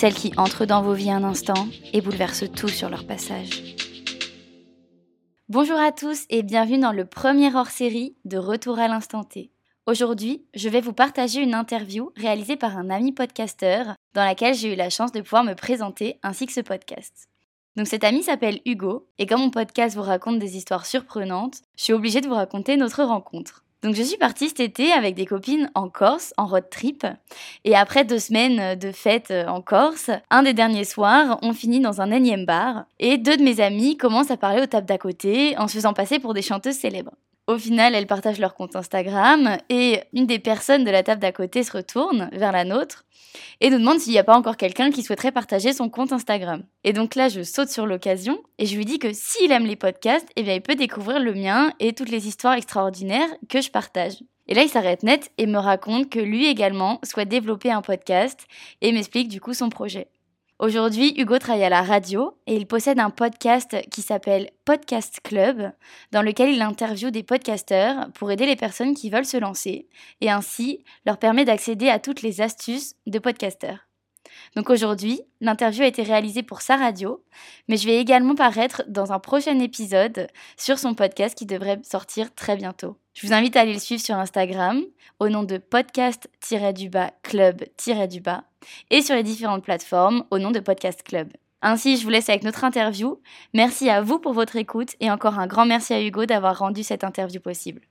celles 0.00 0.14
qui 0.14 0.32
entrent 0.38 0.64
dans 0.64 0.80
vos 0.80 0.94
vies 0.94 1.10
un 1.10 1.24
instant 1.24 1.68
et 1.92 2.00
bouleversent 2.00 2.50
tout 2.56 2.68
sur 2.68 2.88
leur 2.88 3.06
passage. 3.06 3.76
Bonjour 5.50 5.78
à 5.78 5.92
tous 5.92 6.24
et 6.30 6.42
bienvenue 6.42 6.78
dans 6.78 6.92
le 6.92 7.04
premier 7.04 7.54
hors-série 7.54 8.16
de 8.24 8.38
Retour 8.38 8.78
à 8.78 8.88
l'instant 8.88 9.24
T. 9.24 9.50
Aujourd'hui, 9.84 10.46
je 10.54 10.70
vais 10.70 10.80
vous 10.80 10.94
partager 10.94 11.42
une 11.42 11.52
interview 11.52 12.12
réalisée 12.16 12.56
par 12.56 12.78
un 12.78 12.88
ami 12.88 13.12
podcasteur 13.12 13.94
dans 14.14 14.24
laquelle 14.24 14.54
j'ai 14.54 14.72
eu 14.72 14.76
la 14.76 14.88
chance 14.88 15.12
de 15.12 15.20
pouvoir 15.20 15.44
me 15.44 15.52
présenter 15.52 16.18
ainsi 16.22 16.46
que 16.46 16.54
ce 16.54 16.62
podcast. 16.62 17.28
Donc 17.76 17.86
cet 17.86 18.02
ami 18.02 18.22
s'appelle 18.22 18.60
Hugo 18.64 19.06
et 19.18 19.26
comme 19.26 19.40
mon 19.40 19.50
podcast 19.50 19.94
vous 19.96 20.02
raconte 20.02 20.38
des 20.38 20.56
histoires 20.56 20.86
surprenantes, 20.86 21.60
je 21.76 21.84
suis 21.84 21.92
obligée 21.92 22.22
de 22.22 22.26
vous 22.26 22.32
raconter 22.32 22.78
notre 22.78 23.04
rencontre. 23.04 23.66
Donc 23.82 23.94
je 23.94 24.02
suis 24.02 24.18
partie 24.18 24.48
cet 24.48 24.60
été 24.60 24.92
avec 24.92 25.14
des 25.14 25.24
copines 25.24 25.70
en 25.74 25.88
Corse, 25.88 26.34
en 26.36 26.46
road 26.46 26.68
trip. 26.70 27.06
Et 27.64 27.74
après 27.74 28.04
deux 28.04 28.18
semaines 28.18 28.78
de 28.78 28.92
fête 28.92 29.32
en 29.48 29.62
Corse, 29.62 30.10
un 30.30 30.42
des 30.42 30.52
derniers 30.52 30.84
soirs, 30.84 31.38
on 31.40 31.54
finit 31.54 31.80
dans 31.80 32.02
un 32.02 32.10
énième 32.10 32.44
bar. 32.44 32.84
Et 32.98 33.16
deux 33.16 33.38
de 33.38 33.42
mes 33.42 33.60
amies 33.60 33.96
commencent 33.96 34.30
à 34.30 34.36
parler 34.36 34.62
aux 34.62 34.66
tables 34.66 34.86
d'à 34.86 34.98
côté 34.98 35.56
en 35.56 35.66
se 35.66 35.74
faisant 35.74 35.94
passer 35.94 36.18
pour 36.18 36.34
des 36.34 36.42
chanteuses 36.42 36.76
célèbres. 36.76 37.14
Au 37.50 37.58
final, 37.58 37.96
elles 37.96 38.06
partagent 38.06 38.38
leur 38.38 38.54
compte 38.54 38.76
Instagram 38.76 39.56
et 39.68 39.98
une 40.12 40.26
des 40.26 40.38
personnes 40.38 40.84
de 40.84 40.90
la 40.92 41.02
table 41.02 41.20
d'à 41.20 41.32
côté 41.32 41.64
se 41.64 41.72
retourne 41.72 42.30
vers 42.32 42.52
la 42.52 42.62
nôtre 42.62 43.06
et 43.60 43.70
nous 43.70 43.78
demande 43.78 43.98
s'il 43.98 44.12
n'y 44.12 44.20
a 44.20 44.24
pas 44.24 44.36
encore 44.36 44.56
quelqu'un 44.56 44.92
qui 44.92 45.02
souhaiterait 45.02 45.32
partager 45.32 45.72
son 45.72 45.88
compte 45.88 46.12
Instagram. 46.12 46.62
Et 46.84 46.92
donc 46.92 47.16
là, 47.16 47.28
je 47.28 47.42
saute 47.42 47.68
sur 47.68 47.86
l'occasion 47.86 48.40
et 48.60 48.66
je 48.66 48.76
lui 48.76 48.84
dis 48.84 49.00
que 49.00 49.12
s'il 49.12 49.50
aime 49.50 49.66
les 49.66 49.74
podcasts, 49.74 50.28
eh 50.36 50.44
bien, 50.44 50.54
il 50.54 50.62
peut 50.62 50.76
découvrir 50.76 51.18
le 51.18 51.34
mien 51.34 51.72
et 51.80 51.92
toutes 51.92 52.10
les 52.10 52.28
histoires 52.28 52.54
extraordinaires 52.54 53.30
que 53.48 53.60
je 53.60 53.72
partage. 53.72 54.22
Et 54.46 54.54
là, 54.54 54.62
il 54.62 54.68
s'arrête 54.68 55.02
net 55.02 55.32
et 55.36 55.46
me 55.46 55.58
raconte 55.58 56.08
que 56.08 56.20
lui 56.20 56.46
également 56.46 57.00
souhaite 57.02 57.28
développer 57.28 57.72
un 57.72 57.82
podcast 57.82 58.46
et 58.80 58.92
m'explique 58.92 59.26
du 59.26 59.40
coup 59.40 59.54
son 59.54 59.70
projet. 59.70 60.06
Aujourd'hui, 60.60 61.14
Hugo 61.16 61.38
travaille 61.38 61.64
à 61.64 61.70
la 61.70 61.80
radio 61.80 62.36
et 62.46 62.54
il 62.54 62.66
possède 62.66 62.98
un 62.98 63.08
podcast 63.08 63.78
qui 63.90 64.02
s'appelle 64.02 64.50
Podcast 64.66 65.20
Club, 65.24 65.72
dans 66.12 66.20
lequel 66.20 66.50
il 66.50 66.60
interviewe 66.60 67.10
des 67.10 67.22
podcasteurs 67.22 68.12
pour 68.12 68.30
aider 68.30 68.44
les 68.44 68.56
personnes 68.56 68.94
qui 68.94 69.08
veulent 69.08 69.24
se 69.24 69.38
lancer 69.38 69.88
et 70.20 70.28
ainsi 70.28 70.84
leur 71.06 71.16
permet 71.16 71.46
d'accéder 71.46 71.88
à 71.88 71.98
toutes 71.98 72.20
les 72.20 72.42
astuces 72.42 72.94
de 73.06 73.18
podcasteurs. 73.18 73.89
Donc 74.56 74.70
aujourd'hui, 74.70 75.22
l'interview 75.40 75.82
a 75.82 75.86
été 75.86 76.02
réalisée 76.02 76.42
pour 76.42 76.60
sa 76.60 76.76
radio, 76.76 77.22
mais 77.68 77.76
je 77.76 77.86
vais 77.86 77.98
également 78.00 78.34
paraître 78.34 78.82
dans 78.88 79.12
un 79.12 79.18
prochain 79.18 79.58
épisode 79.58 80.28
sur 80.56 80.78
son 80.78 80.94
podcast 80.94 81.36
qui 81.36 81.46
devrait 81.46 81.80
sortir 81.82 82.34
très 82.34 82.56
bientôt. 82.56 82.96
Je 83.14 83.26
vous 83.26 83.32
invite 83.32 83.56
à 83.56 83.60
aller 83.60 83.72
le 83.72 83.78
suivre 83.78 84.02
sur 84.02 84.16
Instagram 84.16 84.82
au 85.18 85.28
nom 85.28 85.42
de 85.42 85.58
podcast-du-bas 85.58 87.12
club-du-bas 87.22 88.44
et 88.90 89.02
sur 89.02 89.14
les 89.14 89.22
différentes 89.22 89.64
plateformes 89.64 90.24
au 90.30 90.38
nom 90.38 90.50
de 90.50 90.60
Podcast 90.60 91.02
Club. 91.02 91.28
Ainsi, 91.62 91.98
je 91.98 92.04
vous 92.04 92.10
laisse 92.10 92.28
avec 92.28 92.42
notre 92.42 92.64
interview. 92.64 93.20
Merci 93.52 93.90
à 93.90 94.00
vous 94.00 94.18
pour 94.18 94.32
votre 94.32 94.56
écoute 94.56 94.96
et 95.00 95.10
encore 95.10 95.38
un 95.38 95.46
grand 95.46 95.66
merci 95.66 95.92
à 95.92 96.02
Hugo 96.02 96.24
d'avoir 96.24 96.58
rendu 96.58 96.82
cette 96.82 97.04
interview 97.04 97.40
possible. 97.40 97.82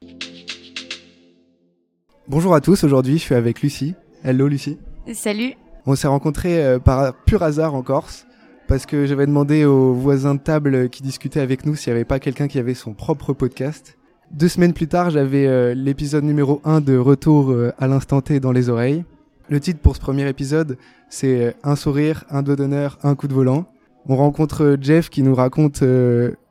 Bonjour 2.28 2.54
à 2.54 2.62
tous, 2.62 2.84
aujourd'hui 2.84 3.18
je 3.18 3.24
suis 3.24 3.36
avec 3.36 3.62
Lucie. 3.62 3.96
Hello 4.24 4.48
Lucie. 4.48 4.78
Salut 5.14 5.56
On 5.86 5.96
s'est 5.96 6.08
rencontrés 6.08 6.64
euh, 6.64 6.80
par 6.80 7.14
pur 7.26 7.44
hasard 7.44 7.74
en 7.74 7.82
Corse 7.82 8.26
parce 8.68 8.86
que 8.86 9.06
j'avais 9.06 9.26
demandé 9.26 9.66
aux 9.66 9.94
voisins 9.94 10.36
de 10.36 10.40
table 10.40 10.90
qui 10.90 11.02
discutaient 11.02 11.40
avec 11.40 11.66
nous 11.66 11.76
s'il 11.76 11.92
n'y 11.92 11.96
avait 11.98 12.06
pas 12.06 12.20
quelqu'un 12.20 12.48
qui 12.48 12.60
avait 12.60 12.76
son 12.76 12.94
propre 12.94 13.34
podcast. 13.34 13.98
Deux 14.32 14.48
semaines 14.48 14.74
plus 14.74 14.88
tard, 14.88 15.10
j'avais 15.10 15.48
euh, 15.48 15.74
l'épisode 15.74 16.24
numéro 16.24 16.62
1 16.64 16.82
de 16.82 16.96
Retour 16.96 17.50
euh, 17.52 17.72
à 17.80 17.88
l'instant 17.88 18.22
T 18.22 18.40
dans 18.40 18.52
les 18.52 18.70
oreilles. 18.70 19.06
Le 19.50 19.60
titre 19.60 19.80
pour 19.80 19.96
ce 19.96 20.02
premier 20.02 20.28
épisode, 20.30 20.78
c'est 21.10 21.56
Un 21.64 21.76
sourire, 21.76 22.26
un 22.30 22.44
doigt 22.44 22.56
d'honneur, 22.56 23.00
un 23.02 23.16
coup 23.16 23.28
de 23.28 23.34
volant. 23.34 23.66
On 24.08 24.16
rencontre 24.16 24.78
Jeff 24.80 25.10
qui 25.10 25.24
nous 25.24 25.34
raconte 25.34 25.82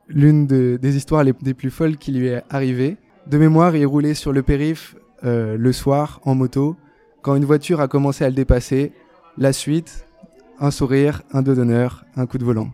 l'une 0.09 0.47
de- 0.47 0.77
des 0.81 0.97
histoires 0.97 1.23
les, 1.23 1.31
plus 1.31 1.69
folles 1.69 1.95
qui 1.95 2.11
lui 2.11 2.27
est 2.27 2.43
arrivée. 2.49 2.97
De 3.27 3.37
mémoire, 3.37 3.77
il 3.77 3.85
roulait 3.85 4.13
sur 4.15 4.33
le 4.33 4.43
périph' 4.43 4.97
le 5.23 5.71
soir 5.71 6.19
en 6.25 6.35
moto 6.35 6.75
quand 7.21 7.35
une 7.35 7.45
voiture 7.45 7.79
a 7.79 7.87
commencé 7.87 8.25
à 8.25 8.29
le 8.29 8.35
dépasser. 8.35 8.91
La 9.39 9.53
suite, 9.53 10.05
un 10.59 10.69
sourire, 10.69 11.21
un 11.31 11.41
doigt 11.41 11.55
d'honneur, 11.55 12.03
un 12.17 12.25
coup 12.25 12.37
de 12.37 12.43
volant. 12.43 12.71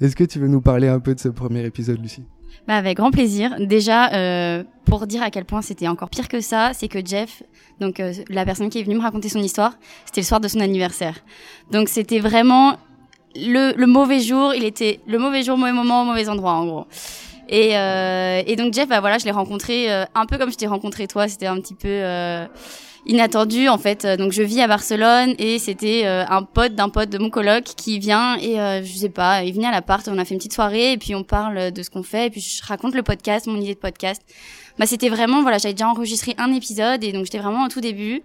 Est-ce 0.00 0.14
que 0.14 0.22
tu 0.22 0.38
veux 0.38 0.46
nous 0.46 0.60
parler 0.60 0.86
un 0.86 1.00
peu 1.00 1.12
de 1.12 1.18
ce 1.18 1.28
premier 1.28 1.64
épisode, 1.64 2.00
Lucie? 2.00 2.22
Bah 2.68 2.76
avec 2.76 2.98
grand 2.98 3.10
plaisir. 3.10 3.56
Déjà, 3.58 4.12
euh, 4.12 4.62
pour 4.84 5.08
dire 5.08 5.24
à 5.24 5.30
quel 5.32 5.44
point 5.44 5.60
c'était 5.60 5.88
encore 5.88 6.08
pire 6.08 6.28
que 6.28 6.40
ça, 6.40 6.70
c'est 6.72 6.86
que 6.86 7.04
Jeff, 7.04 7.42
donc 7.80 7.98
euh, 7.98 8.12
la 8.28 8.44
personne 8.44 8.70
qui 8.70 8.78
est 8.78 8.84
venue 8.84 8.94
me 8.94 9.02
raconter 9.02 9.28
son 9.28 9.40
histoire, 9.40 9.72
c'était 10.04 10.20
le 10.20 10.26
soir 10.26 10.38
de 10.38 10.46
son 10.46 10.60
anniversaire. 10.60 11.16
Donc 11.72 11.88
c'était 11.88 12.20
vraiment 12.20 12.76
le, 13.34 13.84
mauvais 13.86 14.20
jour. 14.20 14.54
Il 14.54 14.62
était 14.62 15.00
le 15.08 15.18
mauvais 15.18 15.42
jour, 15.42 15.58
mauvais 15.58 15.72
moment, 15.72 16.04
mauvais 16.04 16.28
endroit 16.28 16.52
en 16.52 16.66
gros. 16.66 16.86
Et, 17.48 17.76
euh, 17.76 18.54
donc 18.56 18.72
Jeff, 18.72 18.88
bah 18.88 19.00
voilà, 19.00 19.18
je 19.18 19.24
l'ai 19.24 19.32
rencontré 19.32 19.90
un 19.90 20.26
peu 20.28 20.38
comme 20.38 20.52
je 20.52 20.56
t'ai 20.56 20.68
rencontré 20.68 21.08
toi. 21.08 21.26
C'était 21.26 21.46
un 21.46 21.56
petit 21.56 21.74
peu 21.74 21.88
inattendu 23.08 23.68
en 23.68 23.78
fait. 23.78 24.04
Euh, 24.04 24.16
Donc 24.16 24.32
je 24.32 24.42
vis 24.42 24.60
à 24.60 24.68
Barcelone 24.68 25.34
et 25.38 25.58
c'était 25.58 26.02
euh, 26.04 26.24
un 26.28 26.42
pote 26.42 26.74
d'un 26.74 26.90
pote 26.90 27.10
de 27.10 27.18
mon 27.18 27.30
coloc 27.30 27.64
qui 27.64 27.98
vient 27.98 28.36
et 28.36 28.60
euh, 28.60 28.82
je 28.84 28.92
sais 28.96 29.08
pas, 29.08 29.42
il 29.42 29.54
venait 29.54 29.66
à 29.66 29.72
l'appart, 29.72 30.06
on 30.08 30.18
a 30.18 30.24
fait 30.24 30.34
une 30.34 30.38
petite 30.38 30.54
soirée 30.54 30.92
et 30.92 30.98
puis 30.98 31.14
on 31.14 31.24
parle 31.24 31.72
de 31.72 31.82
ce 31.82 31.90
qu'on 31.90 32.02
fait 32.02 32.26
et 32.26 32.30
puis 32.30 32.40
je 32.40 32.64
raconte 32.64 32.94
le 32.94 33.02
podcast, 33.02 33.46
mon 33.46 33.60
idée 33.60 33.74
de 33.74 33.78
podcast. 33.80 34.22
Bah 34.78 34.86
c'était 34.86 35.08
vraiment 35.08 35.42
voilà, 35.42 35.58
j'avais 35.58 35.74
déjà 35.74 35.88
enregistré 35.88 36.34
un 36.38 36.52
épisode 36.52 37.02
et 37.02 37.12
donc 37.12 37.24
j'étais 37.24 37.38
vraiment 37.38 37.64
au 37.64 37.68
tout 37.68 37.80
début. 37.80 38.22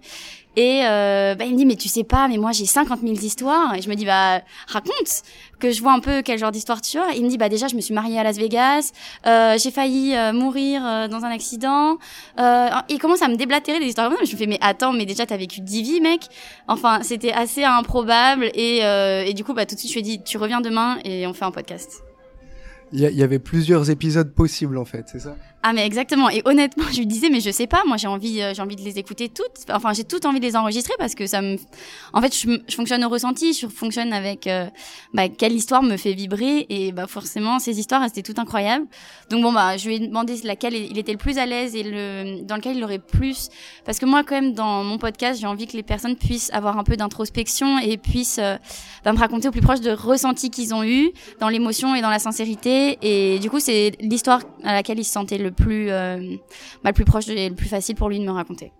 Et 0.56 0.82
euh, 0.84 1.34
bah, 1.34 1.46
il 1.46 1.52
me 1.52 1.58
dit 1.58 1.66
mais 1.66 1.74
tu 1.74 1.88
sais 1.88 2.04
pas 2.04 2.28
mais 2.28 2.36
moi 2.36 2.52
j'ai 2.52 2.64
50 2.64 3.00
000 3.00 3.14
histoires 3.14 3.74
et 3.74 3.82
je 3.82 3.88
me 3.88 3.96
dis 3.96 4.04
bah 4.04 4.40
raconte 4.68 5.22
que 5.58 5.72
je 5.72 5.82
vois 5.82 5.92
un 5.92 5.98
peu 5.98 6.22
quel 6.22 6.38
genre 6.38 6.52
d'histoire 6.52 6.80
tu 6.80 6.96
as. 6.98 7.12
Il 7.16 7.24
me 7.24 7.28
dit 7.28 7.38
bah 7.38 7.48
déjà 7.48 7.66
je 7.66 7.74
me 7.74 7.80
suis 7.80 7.92
mariée 7.92 8.20
à 8.20 8.22
Las 8.22 8.36
Vegas, 8.36 8.92
euh, 9.26 9.58
j'ai 9.58 9.72
failli 9.72 10.14
euh, 10.14 10.32
mourir 10.32 10.82
euh, 10.86 11.08
dans 11.08 11.24
un 11.24 11.30
accident. 11.30 11.98
Euh, 12.38 12.68
il 12.88 13.00
commence 13.00 13.22
à 13.22 13.28
me 13.28 13.34
déblatérer 13.34 13.80
des 13.80 13.86
histoires 13.86 14.08
comme 14.08 14.18
ça. 14.18 14.24
Je 14.24 14.32
me 14.32 14.36
fais 14.38 14.46
mais 14.46 14.58
attends 14.60 14.92
mais 14.92 15.06
déjà 15.06 15.26
t'as 15.26 15.36
vécu 15.36 15.60
10 15.60 15.82
vies 15.82 16.00
mec. 16.00 16.28
Enfin 16.68 17.00
c'était 17.02 17.32
assez 17.32 17.64
improbable 17.64 18.50
et, 18.54 18.78
et 18.78 19.34
du 19.34 19.42
coup 19.42 19.54
bah 19.54 19.66
tout 19.66 19.74
de 19.74 19.80
suite 19.80 19.90
je 19.90 19.98
lui 19.98 20.00
ai 20.00 20.18
dit 20.18 20.22
tu 20.22 20.38
reviens 20.38 20.60
demain 20.60 20.98
et 21.04 21.26
on 21.26 21.34
fait 21.34 21.44
un 21.44 21.50
podcast. 21.50 22.04
Il 22.92 23.00
y, 23.00 23.22
avait 23.22 23.38
plusieurs 23.38 23.90
épisodes 23.90 24.32
possibles 24.32 24.78
en 24.78 24.84
fait, 24.84 25.06
c'est 25.10 25.18
ça? 25.18 25.36
Ah 25.62 25.72
mais 25.72 25.86
exactement. 25.86 26.28
Et 26.28 26.42
honnêtement 26.44 26.84
je 26.92 26.98
lui 26.98 27.06
disais 27.06 27.30
mais 27.30 27.40
je 27.40 27.50
sais 27.50 27.66
pas 27.66 27.82
moi 27.86 27.96
j'ai 27.96 28.06
envie 28.06 28.42
euh, 28.42 28.52
j'ai 28.54 28.62
envie 28.62 28.76
de 28.76 28.82
les 28.82 28.98
écouter 28.98 29.28
toutes. 29.28 29.70
Enfin 29.72 29.92
j'ai 29.92 30.04
toutes 30.04 30.26
envie 30.26 30.38
de 30.38 30.44
les 30.44 30.56
enregistrer 30.56 30.94
parce 30.98 31.14
que 31.14 31.26
ça 31.26 31.40
me 31.40 31.56
en 32.12 32.20
fait 32.20 32.36
je, 32.36 32.60
je 32.68 32.74
fonctionne 32.74 33.02
au 33.04 33.08
ressenti 33.08 33.54
je 33.54 33.66
fonctionne 33.66 34.12
avec 34.12 34.46
euh, 34.46 34.66
bah, 35.14 35.28
quelle 35.28 35.54
histoire 35.54 35.82
me 35.82 35.96
fait 35.96 36.12
vibrer 36.12 36.66
et 36.68 36.92
bah 36.92 37.06
forcément 37.06 37.58
ces 37.58 37.80
histoires 37.80 38.02
elles 38.02 38.10
étaient 38.10 38.22
toutes 38.22 38.38
incroyables 38.38 38.86
donc 39.30 39.42
bon 39.42 39.52
bah 39.52 39.76
je 39.78 39.88
lui 39.88 39.96
ai 39.96 39.98
demandé 40.00 40.34
laquelle 40.44 40.74
il 40.74 40.98
était 40.98 41.12
le 41.12 41.18
plus 41.18 41.38
à 41.38 41.46
l'aise 41.46 41.74
et 41.74 41.82
le 41.82 42.42
dans 42.42 42.56
lequel 42.56 42.76
il 42.76 42.84
aurait 42.84 42.98
plus. 42.98 43.48
Parce 43.84 43.98
que 43.98 44.06
moi 44.06 44.22
quand 44.24 44.34
même 44.34 44.52
dans 44.52 44.84
mon 44.84 44.98
podcast 44.98 45.40
j'ai 45.40 45.46
envie 45.46 45.66
que 45.66 45.76
les 45.76 45.82
personnes 45.82 46.16
puissent 46.16 46.52
avoir 46.52 46.78
un 46.78 46.84
peu 46.84 46.96
d'introspection 46.96 47.78
et 47.78 47.96
puissent 47.96 48.38
euh, 48.38 48.56
bah, 49.04 49.12
me 49.12 49.18
raconter 49.18 49.48
au 49.48 49.50
plus 49.50 49.60
proche 49.60 49.80
de 49.80 49.90
ressentis 49.90 50.50
qu'ils 50.50 50.74
ont 50.74 50.84
eu 50.84 51.10
dans 51.40 51.48
l'émotion 51.48 51.94
et 51.94 52.02
dans 52.02 52.10
la 52.10 52.18
sincérité 52.18 52.73
et 53.02 53.38
du 53.38 53.50
coup 53.50 53.60
c'est 53.60 53.92
l'histoire 54.00 54.40
à 54.62 54.72
laquelle 54.72 54.98
il 54.98 55.04
se 55.04 55.12
sentait 55.12 55.38
le 55.38 55.50
plus 55.50 55.90
euh, 55.90 56.36
bah, 56.82 56.90
le 56.90 56.92
plus 56.92 57.04
proche 57.04 57.28
et 57.28 57.48
le 57.48 57.54
plus 57.54 57.68
facile 57.68 57.96
pour 57.96 58.08
lui 58.08 58.18
de 58.18 58.24
me 58.24 58.30
raconter. 58.30 58.72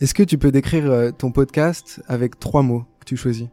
Est-ce 0.00 0.14
que 0.14 0.22
tu 0.22 0.38
peux 0.38 0.50
décrire 0.50 0.90
euh, 0.90 1.10
ton 1.10 1.30
podcast 1.30 2.02
avec 2.08 2.38
trois 2.38 2.62
mots 2.62 2.84
que 3.00 3.04
tu 3.04 3.16
choisis? 3.16 3.48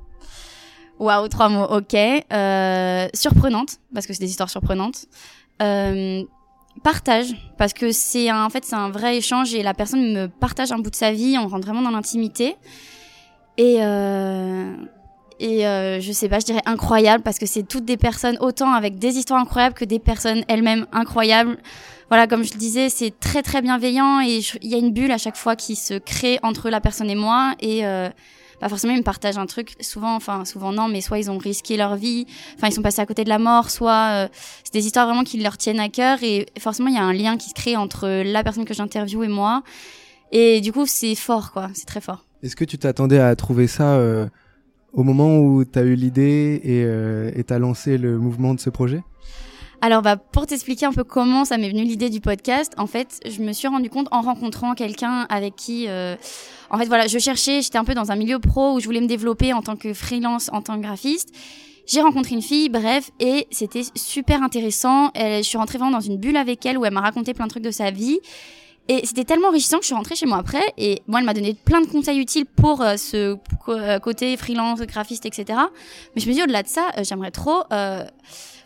Waouh, 1.00 1.28
trois 1.28 1.50
mots, 1.50 1.66
ok. 1.66 1.94
Euh, 1.94 3.08
surprenante, 3.14 3.78
parce 3.94 4.08
que 4.08 4.14
c'est 4.14 4.24
des 4.24 4.30
histoires 4.30 4.50
surprenantes. 4.50 5.06
Euh, 5.62 6.24
partage, 6.84 7.36
parce 7.58 7.74
que 7.74 7.92
c'est 7.92 8.30
un, 8.30 8.46
en 8.46 8.50
fait 8.50 8.64
c'est 8.64 8.76
un 8.76 8.90
vrai 8.90 9.18
échange 9.18 9.54
et 9.54 9.64
la 9.64 9.74
personne 9.74 10.14
me 10.14 10.28
partage 10.28 10.72
un 10.72 10.80
bout 10.80 10.90
de 10.90 10.96
sa 10.96 11.12
vie, 11.12 11.38
on 11.38 11.48
rentre 11.48 11.66
vraiment 11.66 11.82
dans 11.82 11.92
l'intimité. 11.92 12.56
Et 13.58 13.78
euh, 13.80 14.74
et 15.40 15.68
euh, 15.68 16.00
je 16.00 16.12
sais 16.12 16.30
pas, 16.30 16.40
je 16.40 16.46
dirais 16.46 16.62
incroyable 16.66 17.24
parce 17.24 17.38
que 17.38 17.46
c'est 17.46 17.64
toutes 17.64 17.86
des 17.86 17.98
personnes 17.98 18.38
autant 18.40 18.74
avec 18.74 18.98
des 18.98 19.18
histoires 19.18 19.40
incroyables 19.40 19.76
que 19.76 19.86
des 19.86 20.00
personnes 20.00 20.44
elles-mêmes 20.48 20.88
incroyables. 20.92 21.58
Voilà, 22.10 22.26
comme 22.26 22.44
je 22.44 22.54
le 22.54 22.58
disais, 22.58 22.90
c'est 22.90 23.20
très 23.20 23.44
très 23.44 23.62
bienveillant 23.62 24.22
et 24.22 24.40
il 24.62 24.70
y 24.70 24.76
a 24.76 24.78
une 24.78 24.94
bulle 24.94 25.12
à 25.12 25.18
chaque 25.18 25.36
fois 25.36 25.56
qui 25.56 25.76
se 25.76 25.96
crée 25.96 26.40
entre 26.42 26.70
la 26.70 26.82
personne 26.82 27.10
et 27.10 27.16
moi 27.16 27.54
et 27.60 27.86
euh, 27.86 28.10
pas 28.60 28.70
forcément 28.70 28.94
ils 28.94 29.00
me 29.00 29.04
partagent 29.04 29.38
un 29.38 29.46
truc. 29.46 29.76
Souvent, 29.82 30.16
enfin 30.16 30.46
souvent 30.46 30.72
non, 30.72 30.88
mais 30.88 31.02
soit 31.02 31.20
ils 31.20 31.30
ont 31.30 31.38
risqué 31.38 31.78
leur 31.78 31.96
vie, 31.96 32.26
enfin 32.56 32.68
ils 32.68 32.74
sont 32.74 32.82
passés 32.82 33.02
à 33.02 33.06
côté 33.06 33.24
de 33.24 33.30
la 33.30 33.40
mort, 33.40 33.70
soit 33.70 34.26
euh, 34.26 34.28
c'est 34.64 34.74
des 34.74 34.86
histoires 34.86 35.06
vraiment 35.06 35.24
qui 35.24 35.40
leur 35.40 35.58
tiennent 35.58 35.80
à 35.80 35.90
cœur 35.90 36.20
et 36.24 36.48
forcément 36.60 36.90
il 36.90 36.96
y 36.96 37.00
a 37.00 37.04
un 37.04 37.14
lien 37.14 37.38
qui 37.38 37.50
se 37.50 37.54
crée 37.54 37.76
entre 37.76 38.08
la 38.24 38.44
personne 38.44 38.66
que 38.66 38.74
j'interviewe 38.74 39.26
et 39.26 39.28
moi. 39.28 39.64
Et 40.32 40.62
du 40.62 40.72
coup 40.72 40.86
c'est 40.88 41.16
fort 41.16 41.52
quoi, 41.52 41.70
c'est 41.74 41.86
très 41.86 42.02
fort. 42.02 42.26
Est-ce 42.42 42.56
que 42.56 42.66
tu 42.66 42.78
t'attendais 42.78 43.20
à 43.20 43.36
trouver 43.36 43.68
ça 43.68 43.96
euh, 43.96 44.28
au 44.94 45.04
moment 45.04 45.38
où 45.38 45.64
tu 45.66 45.78
as 45.78 45.84
eu 45.84 45.96
l'idée 45.96 46.60
et 46.64 46.84
euh, 46.84 47.32
tu 47.46 47.54
as 47.54 47.60
lancé 47.60 47.98
le 47.98 48.18
mouvement 48.18 48.54
de 48.54 48.60
ce 48.60 48.70
projet? 48.70 49.04
Alors, 49.82 50.02
bah, 50.02 50.18
pour 50.18 50.48
t'expliquer 50.48 50.88
un 50.88 50.94
peu 50.94 51.04
comment 51.04 51.46
ça 51.46 51.58
m'est 51.58 51.70
venu 51.70 51.84
l'idée 51.84 52.10
du 52.10 52.20
podcast, 52.20 52.74
en 52.78 52.88
fait, 52.88 53.20
je 53.26 53.42
me 53.44 53.52
suis 53.54 53.68
rendu 53.68 53.90
compte 53.90 54.08
en 54.12 54.22
rencontrant 54.22 54.74
quelqu'un 54.74 55.28
avec 55.30 55.56
qui, 55.56 55.88
euh, 55.88 56.16
en 56.72 56.80
fait, 56.80 56.86
voilà, 56.86 57.06
je 57.06 57.20
cherchais, 57.20 57.62
j'étais 57.62 57.78
un 57.78 57.84
peu 57.84 57.94
dans 57.94 58.12
un 58.12 58.16
milieu 58.16 58.40
pro 58.40 58.74
où 58.74 58.80
je 58.80 58.86
voulais 58.86 59.02
me 59.02 59.08
développer 59.08 59.54
en 59.54 59.62
tant 59.62 59.76
que 59.76 59.94
freelance, 59.94 60.50
en 60.52 60.62
tant 60.62 60.78
que 60.78 60.82
graphiste. 60.82 61.30
J'ai 61.86 62.02
rencontré 62.02 62.34
une 62.34 62.42
fille, 62.42 62.70
bref, 62.70 63.12
et 63.20 63.48
c'était 63.52 63.84
super 63.96 64.42
intéressant. 64.42 65.12
je 65.16 65.42
suis 65.44 65.58
rentrée 65.58 65.78
vraiment 65.78 65.96
dans 65.96 66.02
une 66.02 66.18
bulle 66.18 66.36
avec 66.36 66.66
elle 66.66 66.78
où 66.78 66.84
elle 66.84 66.94
m'a 66.94 67.02
raconté 67.02 67.34
plein 67.34 67.46
de 67.46 67.52
trucs 67.52 67.64
de 67.64 67.72
sa 67.72 67.92
vie. 67.92 68.20
Et 68.88 69.06
c'était 69.06 69.26
tellement 69.26 69.50
enrichissant 69.50 69.78
que 69.78 69.84
je 69.84 69.88
suis 69.88 69.96
rentrée 69.96 70.16
chez 70.16 70.26
moi 70.26 70.38
après. 70.38 70.64
Et 70.78 71.02
moi, 71.08 71.20
elle 71.20 71.26
m'a 71.26 71.34
donné 71.34 71.54
plein 71.54 71.82
de 71.82 71.88
conseils 71.88 72.20
utiles 72.20 72.46
pour 72.46 72.82
euh, 72.82 72.96
ce 72.98 73.38
euh, 73.70 74.00
côté 74.00 74.38
freelance, 74.38 74.80
graphiste, 74.82 75.26
etc. 75.26 75.60
Mais 76.16 76.22
je 76.22 76.28
me 76.28 76.34
dis, 76.34 76.44
au-delà 76.44 76.64
de 76.64 76.68
ça, 76.68 76.92
j'aimerais 77.04 77.32
trop 77.32 77.64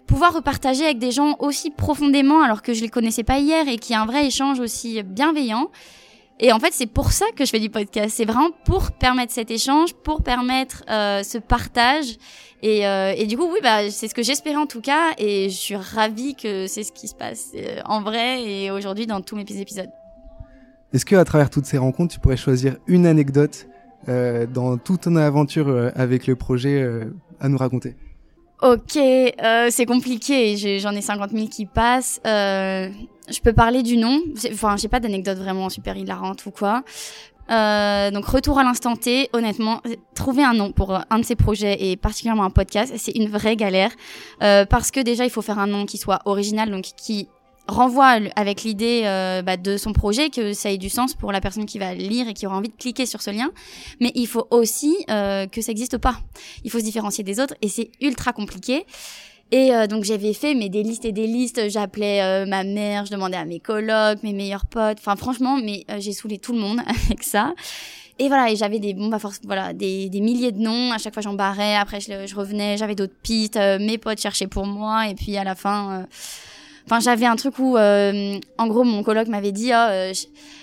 pouvoir 0.08 0.34
repartager 0.34 0.84
avec 0.84 1.00
des 1.00 1.12
gens 1.12 1.38
aussi 1.40 1.70
profondément 1.70 2.42
alors 2.42 2.62
que 2.62 2.74
je 2.74 2.82
les 2.82 2.90
connaissais 2.90 3.24
pas 3.24 3.40
hier 3.40 3.70
et 3.70 3.78
qui 3.78 3.94
y 3.94 3.96
a 3.96 4.02
un 4.02 4.06
vrai 4.06 4.26
échange 4.26 4.60
aussi 4.60 5.02
bienveillant. 5.04 5.70
Et 6.42 6.52
en 6.52 6.60
fait, 6.60 6.74
c'est 6.74 6.88
pour 6.88 7.12
ça 7.12 7.26
que 7.36 7.46
je 7.46 7.52
fais 7.52 7.60
du 7.60 7.70
podcast. 7.70 8.16
C'est 8.18 8.26
vraiment 8.26 8.50
pour 8.66 8.92
permettre 8.92 9.32
cet 9.32 9.52
échange, 9.52 9.94
pour 9.94 10.24
permettre 10.24 10.84
euh, 10.90 11.22
ce 11.22 11.38
partage. 11.38 12.18
Et, 12.64 12.88
euh, 12.88 13.14
et, 13.16 13.28
du 13.28 13.38
coup, 13.38 13.46
oui, 13.46 13.60
bah, 13.62 13.90
c'est 13.92 14.08
ce 14.08 14.16
que 14.16 14.24
j'espérais 14.24 14.58
en 14.58 14.66
tout 14.66 14.82
cas. 14.82 15.12
Et 15.20 15.50
je 15.50 15.56
suis 15.56 15.76
ravie 15.76 16.36
que 16.36 16.66
c'est 16.66 16.84
ce 16.84 16.92
qui 16.92 17.08
se 17.08 17.16
passe 17.16 17.52
euh, 17.56 17.80
en 17.86 18.02
vrai 18.02 18.44
et 18.44 18.72
aujourd'hui 18.72 19.06
dans 19.06 19.22
tous 19.22 19.36
mes 19.36 19.46
épisodes. 19.60 19.90
Est-ce 20.94 21.06
que 21.06 21.16
à 21.16 21.26
travers 21.26 21.50
toutes 21.50 21.66
ces 21.66 21.78
rencontres, 21.78 22.14
tu 22.14 22.20
pourrais 22.20 22.38
choisir 22.38 22.76
une 22.88 23.06
anecdote 23.06 23.68
euh, 24.10 24.46
dans 24.46 24.78
toute 24.78 25.02
ton 25.02 25.16
aventure 25.16 25.70
euh, 25.70 25.90
avec 25.96 26.28
le 26.28 26.36
projet 26.36 26.82
euh, 26.82 27.06
à 27.40 27.50
nous 27.50 27.58
raconter? 27.58 27.96
Ok, 28.62 28.96
euh, 28.98 29.68
c'est 29.72 29.86
compliqué. 29.86 30.56
J'en 30.80 30.92
ai, 30.92 31.02
50 31.02 31.32
000 31.32 31.48
qui 31.48 31.66
passent. 31.66 32.22
Euh, 32.28 32.90
je 33.30 33.40
peux 33.40 33.54
parler 33.54 33.82
du 33.82 33.98
nom. 33.98 34.22
Enfin, 34.52 34.78
j'ai 34.78 34.88
pas 34.88 35.00
d'anecdote 35.00 35.40
vraiment 35.40 35.70
super 35.70 35.98
hilarante 35.98 36.46
ou 36.46 36.52
quoi. 36.52 36.84
Euh, 37.50 38.12
donc 38.12 38.26
retour 38.26 38.60
à 38.60 38.64
l'instant 38.64 38.96
T, 38.96 39.30
honnêtement, 39.34 39.82
trouver 40.16 40.44
un 40.44 40.54
nom 40.54 40.72
pour 40.72 40.98
un 41.10 41.20
de 41.20 41.26
ces 41.26 41.36
projets 41.36 41.90
et 41.92 41.98
particulièrement 41.98 42.44
un 42.44 42.50
podcast, 42.50 42.94
c'est 42.96 43.12
une 43.12 43.28
vraie 43.28 43.56
galère 43.56 43.92
euh, 44.42 44.66
parce 44.66 44.92
que 44.92 45.02
déjà 45.02 45.26
il 45.26 45.30
faut 45.30 45.42
faire 45.42 45.60
un 45.60 45.68
nom 45.68 45.86
qui 45.86 45.98
soit 45.98 46.20
original, 46.26 46.70
donc 46.70 46.84
qui 46.96 47.28
renvoie 47.72 48.20
avec 48.36 48.64
l'idée 48.64 49.04
euh, 49.06 49.42
bah, 49.42 49.58
de 49.58 49.78
son 49.78 49.94
projet 49.94 50.30
que 50.30 50.54
ça 50.54 50.72
ait 50.72 50.78
du 50.78 50.90
sens 50.90 51.14
pour 51.14 51.32
la 51.32 51.42
personne 51.42 51.66
qui 51.66 51.80
va 51.80 51.94
lire 51.94 52.28
et 52.28 52.34
qui 52.34 52.46
aura 52.46 52.58
envie 52.58 52.70
de 52.70 52.76
cliquer 52.76 53.06
sur 53.06 53.22
ce 53.22 53.32
lien. 53.32 53.50
Mais 54.00 54.12
il 54.16 54.28
faut 54.28 54.48
aussi 54.52 54.96
euh, 55.10 55.48
que 55.48 55.62
ça 55.62 55.72
n'existe 55.72 55.98
pas. 55.98 56.20
Il 56.64 56.72
faut 56.72 56.80
se 56.80 56.84
différencier 56.84 57.24
des 57.24 57.40
autres 57.40 57.56
et 57.62 57.70
c'est 57.70 57.92
ultra 58.02 58.34
compliqué. 58.34 58.86
Et 59.52 59.74
euh, 59.74 59.88
donc 59.88 60.04
j'avais 60.04 60.34
fait 60.34 60.54
mais 60.54 60.70
des 60.70 60.84
listes 60.84 61.06
et 61.06 61.12
des 61.12 61.28
listes. 61.28 61.70
J'appelais 61.70 62.46
ma 62.46 62.64
mère, 62.64 63.06
je 63.06 63.12
demandais 63.12 63.38
à 63.38 63.46
mes 63.46 63.60
colocs, 63.60 64.22
mes 64.24 64.34
meilleurs 64.34 64.66
potes. 64.66 64.98
Enfin 65.00 65.16
franchement, 65.16 65.58
mais 65.58 65.86
j'ai 66.00 66.14
saoulé 66.14 66.38
tout 66.38 66.54
le 66.54 66.60
monde 66.60 66.80
avec 67.08 67.24
ça. 67.24 67.54
Et 68.20 68.28
voilà, 68.28 68.52
et 68.52 68.56
j'avais 68.56 68.80
des 68.80 68.94
bon 68.94 69.08
bah 69.08 69.18
force 69.18 69.40
voilà 69.44 69.74
des, 69.74 70.08
des 70.10 70.20
milliers 70.20 70.52
de 70.52 70.60
noms. 70.60 70.92
À 70.92 70.98
chaque 71.00 71.14
fois 71.14 71.24
j'en 71.24 71.34
barrais. 71.34 71.76
Après 71.76 72.00
je, 72.00 72.28
je 72.28 72.36
revenais, 72.36 72.78
j'avais 72.78 72.96
d'autres 72.96 73.16
pistes. 73.24 73.58
mes 73.58 73.98
potes 73.98 74.20
cherchaient 74.20 74.48
pour 74.48 74.66
moi 74.66 75.08
et 75.08 75.16
puis 75.16 75.38
à 75.38 75.44
la 75.44 75.56
fin 75.56 76.06
Enfin, 76.86 77.00
j'avais 77.00 77.26
un 77.26 77.36
truc 77.36 77.60
où, 77.60 77.78
euh, 77.78 78.40
en 78.58 78.68
gros, 78.68 78.84
mon 78.84 79.04
coloc 79.04 79.28
m'avait 79.28 79.52
dit 79.52 79.72
oh, 79.72 79.90
euh, 79.90 80.14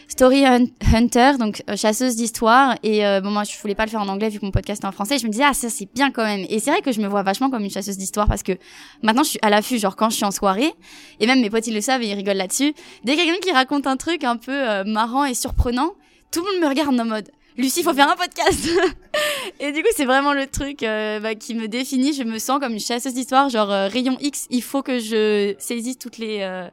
Story 0.09 0.44
Hunter, 0.44 1.32
donc 1.38 1.62
euh, 1.69 1.76
chasseuse 1.76 2.17
d'histoire. 2.17 2.76
Et 2.82 3.00
bon, 3.23 3.31
moi, 3.31 3.44
je 3.44 3.56
voulais 3.61 3.75
pas 3.75 3.85
le 3.85 3.91
faire 3.91 4.00
en 4.00 4.09
anglais 4.09 4.29
vu 4.29 4.38
que 4.38 4.44
mon 4.44 4.50
podcast 4.50 4.82
est 4.82 4.87
en 4.87 4.93
français. 4.93 5.19
je 5.19 5.26
me 5.26 5.31
disais 5.31 5.44
ah 5.47 5.55
ça 5.55 5.69
c'est 5.70 5.88
bien 5.94 6.11
quand 6.11 6.25
même. 6.25 6.44
Et 6.49 6.59
c'est 6.59 6.70
vrai 6.70 6.82
que 6.82 6.93
je 6.93 7.00
me 7.00 7.09
vois 7.09 7.23
vachement 7.23 7.50
comme 7.50 7.62
une 7.62 7.70
chasseuse 7.70 7.97
d'histoire 7.97 8.26
parce 8.26 8.43
que 8.43 8.53
maintenant 9.03 9.23
je 9.23 9.31
suis 9.31 9.38
à 9.43 9.50
l'affût, 9.50 9.79
genre 9.79 9.97
quand 9.97 10.11
je 10.11 10.17
suis 10.17 10.25
en 10.25 10.31
soirée. 10.31 10.73
Et 11.20 11.26
même 11.26 11.41
mes 11.41 11.50
potes 11.50 11.67
ils 11.67 11.75
le 11.75 11.81
savent 11.81 12.03
et 12.03 12.09
ils 12.09 12.15
rigolent 12.15 12.37
là-dessus. 12.37 12.75
Dès 13.05 13.17
quelqu'un 13.17 13.38
qui 13.41 13.53
raconte 13.53 13.87
un 13.87 13.97
truc 13.97 14.25
un 14.25 14.37
peu 14.37 14.85
marrant 14.85 15.25
et 15.25 15.35
surprenant, 15.35 15.93
tout 16.31 16.44
le 16.44 16.53
monde 16.53 16.62
me 16.62 16.69
regarde 16.69 16.99
en 17.00 17.05
mode 17.05 17.31
Lucie, 17.59 17.83
faut 17.83 17.93
faire 17.93 18.09
un 18.09 18.15
podcast. 18.15 18.69
et 19.61 19.73
du 19.73 19.83
coup, 19.83 19.89
c'est 19.97 20.05
vraiment 20.05 20.33
le 20.33 20.47
truc 20.47 20.85
euh, 20.85 21.19
bah, 21.19 21.35
qui 21.35 21.57
me 21.57 21.67
définit. 21.67 22.13
Je 22.13 22.23
me 22.23 22.39
sens 22.39 22.61
comme 22.61 22.73
une 22.73 22.79
chasseuse 22.79 23.15
d'histoire, 23.15 23.49
genre 23.49 23.73
euh, 23.73 23.89
rayon 23.89 24.17
X. 24.21 24.47
Il 24.51 24.63
faut 24.63 24.85
que 24.85 25.01
je 25.01 25.57
saisisse 25.59 25.99
toutes 25.99 26.19
les 26.19 26.39
euh, 26.43 26.69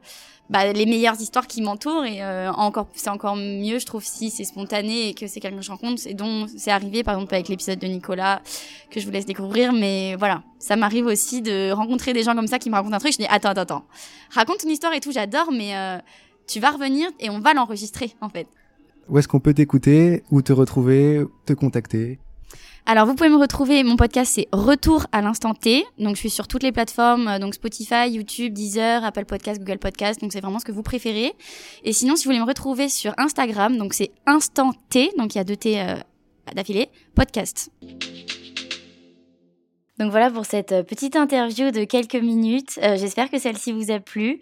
bah, 0.48 0.72
les 0.72 0.86
meilleures 0.86 1.20
histoires 1.20 1.48
qui 1.48 1.60
m'entourent. 1.60 2.04
Et 2.04 2.24
encore, 2.24 2.86
c'est 2.94 3.10
encore 3.10 3.34
mieux, 3.34 3.80
je 3.80 3.84
trouve, 3.84 4.04
si 4.04 4.30
c'est 4.30 4.44
spontané 4.44 5.08
et 5.08 5.14
que 5.14 5.26
c'est 5.26 5.40
quelqu'un 5.40 5.56
que 5.56 5.64
je 5.64 5.72
rencontre. 5.72 6.06
Et 6.06 6.14
dont 6.14 6.46
c'est 6.56 6.70
arrivé, 6.70 7.02
par 7.02 7.14
exemple, 7.14 7.34
avec 7.34 7.48
l'épisode 7.48 7.80
de 7.80 7.86
Nicolas 7.88 8.40
que 8.88 9.00
je 9.00 9.06
vous 9.06 9.10
laisse 9.10 9.26
découvrir. 9.26 9.72
Mais 9.72 10.14
voilà, 10.14 10.44
ça 10.60 10.76
m'arrive 10.76 11.06
aussi 11.06 11.42
de 11.42 11.72
rencontrer 11.72 12.12
des 12.12 12.22
gens 12.22 12.36
comme 12.36 12.46
ça 12.46 12.60
qui 12.60 12.70
me 12.70 12.76
racontent 12.76 12.94
un 12.94 13.00
truc. 13.00 13.10
Je 13.10 13.18
dis 13.18 13.26
attends, 13.28 13.48
attends, 13.48 13.62
attends, 13.62 13.84
raconte 14.30 14.62
une 14.62 14.70
histoire 14.70 14.92
et 14.92 15.00
tout. 15.00 15.10
J'adore, 15.10 15.50
mais 15.50 15.74
tu 16.46 16.60
vas 16.60 16.70
revenir 16.70 17.08
et 17.18 17.28
on 17.28 17.40
va 17.40 17.54
l'enregistrer 17.54 18.12
en 18.20 18.28
fait. 18.28 18.46
Où 19.08 19.18
est-ce 19.18 19.28
qu'on 19.28 19.40
peut 19.40 19.54
t'écouter, 19.54 20.22
ou 20.30 20.42
te 20.42 20.52
retrouver, 20.52 21.24
te 21.44 21.52
contacter? 21.52 22.18
Alors, 22.88 23.04
vous 23.06 23.16
pouvez 23.16 23.28
me 23.28 23.36
retrouver, 23.36 23.82
mon 23.82 23.96
podcast 23.96 24.32
c'est 24.32 24.46
Retour 24.52 25.06
à 25.10 25.20
l'instant 25.20 25.54
T. 25.54 25.84
Donc, 25.98 26.14
je 26.14 26.20
suis 26.20 26.30
sur 26.30 26.46
toutes 26.46 26.62
les 26.62 26.70
plateformes, 26.70 27.26
euh, 27.26 27.38
donc 27.40 27.54
Spotify, 27.54 28.08
YouTube, 28.08 28.52
Deezer, 28.52 29.04
Apple 29.04 29.24
Podcast, 29.24 29.60
Google 29.60 29.78
Podcast. 29.78 30.20
Donc, 30.20 30.32
c'est 30.32 30.40
vraiment 30.40 30.60
ce 30.60 30.64
que 30.64 30.70
vous 30.70 30.84
préférez. 30.84 31.32
Et 31.82 31.92
sinon, 31.92 32.14
si 32.14 32.24
vous 32.24 32.28
voulez 32.28 32.40
me 32.40 32.46
retrouver 32.46 32.88
sur 32.88 33.12
Instagram, 33.18 33.76
donc 33.76 33.92
c'est 33.92 34.12
Instant 34.24 34.72
T, 34.88 35.10
donc 35.18 35.34
il 35.34 35.38
y 35.38 35.40
a 35.40 35.44
deux 35.44 35.56
T 35.56 35.80
euh, 35.80 35.96
d'affilée, 36.54 36.88
podcast. 37.16 37.70
Donc 39.98 40.10
voilà 40.10 40.30
pour 40.30 40.44
cette 40.44 40.72
euh, 40.72 40.82
petite 40.82 41.16
interview 41.16 41.70
de 41.70 41.84
quelques 41.84 42.16
minutes. 42.16 42.78
J'espère 42.82 43.30
que 43.30 43.38
celle-ci 43.38 43.72
vous 43.72 43.90
a 43.90 43.98
plu. 43.98 44.40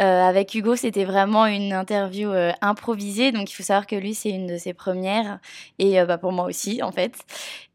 Euh, 0.00 0.22
avec 0.22 0.54
Hugo, 0.54 0.74
c'était 0.74 1.04
vraiment 1.04 1.46
une 1.46 1.72
interview 1.72 2.28
euh, 2.30 2.50
improvisée, 2.60 3.30
donc 3.30 3.50
il 3.50 3.54
faut 3.54 3.62
savoir 3.62 3.86
que 3.86 3.94
lui, 3.94 4.12
c'est 4.12 4.30
une 4.30 4.48
de 4.48 4.56
ses 4.56 4.74
premières, 4.74 5.38
et 5.78 6.00
euh, 6.00 6.04
bah, 6.04 6.18
pour 6.18 6.32
moi 6.32 6.46
aussi, 6.46 6.82
en 6.82 6.90
fait. 6.90 7.14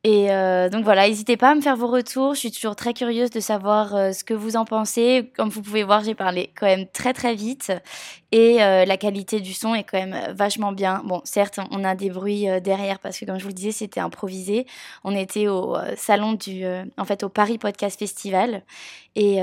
Et 0.05 0.31
euh, 0.31 0.69
donc 0.69 0.85
voilà, 0.85 1.09
n'hésitez 1.09 1.35
pas 1.35 1.49
à 1.49 1.55
me 1.55 1.59
faire 1.59 1.75
vos 1.75 1.87
retours. 1.87 2.33
Je 2.33 2.39
suis 2.39 2.51
toujours 2.51 2.77
très 2.77 2.93
curieuse 2.93 3.31
de 3.31 3.41
savoir 3.41 3.93
euh, 3.93 4.11
ce 4.13 4.23
que 4.23 4.33
vous 4.33 4.55
en 4.55 4.63
pensez. 4.63 5.29
Comme 5.35 5.49
vous 5.49 5.61
pouvez 5.61 5.83
voir, 5.83 6.05
j'ai 6.05 6.15
parlé 6.15 6.53
quand 6.57 6.67
même 6.67 6.87
très 6.87 7.11
très 7.11 7.35
vite 7.35 7.73
et 8.31 8.63
euh, 8.63 8.85
la 8.85 8.95
qualité 8.95 9.41
du 9.41 9.53
son 9.53 9.75
est 9.75 9.83
quand 9.83 9.97
même 9.97 10.33
vachement 10.33 10.71
bien. 10.71 11.01
Bon, 11.03 11.19
certes, 11.25 11.59
on 11.71 11.83
a 11.83 11.95
des 11.95 12.11
bruits 12.11 12.45
derrière 12.61 12.99
parce 12.99 13.19
que 13.19 13.25
comme 13.25 13.39
je 13.39 13.43
vous 13.43 13.49
le 13.49 13.55
disais, 13.55 13.73
c'était 13.73 13.99
improvisé. 13.99 14.65
On 15.03 15.13
était 15.13 15.47
au 15.49 15.75
salon 15.97 16.33
du, 16.33 16.63
en 16.97 17.05
fait, 17.05 17.23
au 17.23 17.29
Paris 17.29 17.57
Podcast 17.57 17.99
Festival 17.99 18.63
et, 19.15 19.39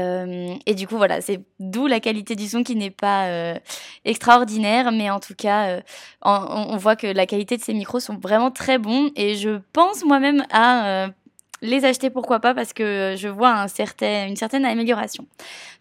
et 0.66 0.74
du 0.74 0.86
coup 0.86 0.96
voilà, 0.96 1.20
c'est 1.20 1.40
d'où 1.58 1.88
la 1.88 1.98
qualité 1.98 2.36
du 2.36 2.46
son 2.46 2.62
qui 2.62 2.76
n'est 2.76 2.90
pas 2.90 3.58
extraordinaire, 4.04 4.92
mais 4.92 5.10
en 5.10 5.18
tout 5.18 5.34
cas, 5.34 5.80
on, 6.22 6.30
on 6.70 6.76
voit 6.76 6.94
que 6.94 7.08
la 7.08 7.26
qualité 7.26 7.56
de 7.56 7.62
ces 7.62 7.74
micros 7.74 7.98
sont 7.98 8.16
vraiment 8.16 8.52
très 8.52 8.78
bons 8.78 9.10
et 9.16 9.34
je 9.34 9.58
pense 9.72 10.04
moi-même 10.04 10.45
à 10.50 11.04
euh, 11.04 11.08
les 11.62 11.84
acheter, 11.84 12.10
pourquoi 12.10 12.40
pas, 12.40 12.54
parce 12.54 12.72
que 12.72 13.14
je 13.16 13.28
vois 13.28 13.52
une 13.52 14.36
certaine 14.36 14.64
amélioration. 14.64 15.26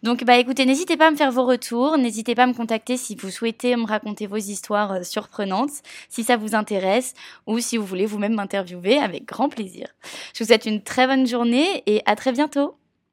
Donc, 0.03 0.23
bah 0.23 0.37
écoutez, 0.37 0.65
n'hésitez 0.65 0.97
pas 0.97 1.07
à 1.07 1.11
me 1.11 1.15
faire 1.15 1.31
vos 1.31 1.45
retours, 1.45 1.97
n'hésitez 1.97 2.35
pas 2.35 2.43
à 2.43 2.47
me 2.47 2.53
contacter 2.53 2.97
si 2.97 3.15
vous 3.15 3.29
souhaitez 3.29 3.75
me 3.75 3.85
raconter 3.85 4.27
vos 4.27 4.37
histoires 4.37 4.93
euh, 4.93 5.03
surprenantes, 5.03 5.71
si 6.09 6.23
ça 6.23 6.37
vous 6.37 6.55
intéresse, 6.55 7.13
ou 7.47 7.59
si 7.59 7.77
vous 7.77 7.85
voulez 7.85 8.05
vous-même 8.05 8.35
m'interviewer, 8.35 8.97
avec 8.97 9.25
grand 9.25 9.49
plaisir. 9.49 9.87
Je 10.33 10.43
vous 10.43 10.47
souhaite 10.47 10.65
une 10.65 10.81
très 10.81 11.07
bonne 11.07 11.27
journée 11.27 11.83
et 11.85 12.01
à 12.05 12.15
très 12.15 12.31
bientôt. 12.31 12.75